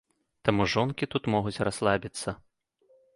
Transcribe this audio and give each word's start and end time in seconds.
Таму 0.47 0.65
жонкі 0.73 1.07
тут 1.11 1.29
могуць 1.33 1.63
расслабіцца. 1.69 2.29